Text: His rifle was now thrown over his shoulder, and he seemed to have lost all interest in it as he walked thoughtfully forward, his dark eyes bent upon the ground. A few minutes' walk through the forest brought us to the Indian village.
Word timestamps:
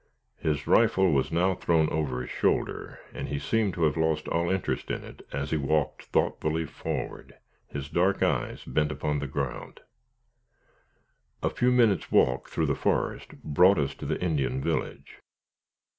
His 0.39 0.65
rifle 0.65 1.11
was 1.11 1.31
now 1.31 1.53
thrown 1.53 1.87
over 1.91 2.21
his 2.21 2.31
shoulder, 2.31 2.99
and 3.13 3.27
he 3.27 3.37
seemed 3.37 3.75
to 3.75 3.83
have 3.83 3.95
lost 3.95 4.27
all 4.29 4.49
interest 4.49 4.89
in 4.89 5.03
it 5.03 5.21
as 5.31 5.51
he 5.51 5.57
walked 5.57 6.05
thoughtfully 6.05 6.65
forward, 6.65 7.35
his 7.67 7.87
dark 7.87 8.23
eyes 8.23 8.63
bent 8.65 8.91
upon 8.91 9.19
the 9.19 9.27
ground. 9.27 9.81
A 11.43 11.51
few 11.51 11.71
minutes' 11.71 12.11
walk 12.11 12.49
through 12.49 12.65
the 12.65 12.73
forest 12.73 13.43
brought 13.43 13.77
us 13.77 13.93
to 13.93 14.07
the 14.07 14.19
Indian 14.19 14.59
village. 14.59 15.19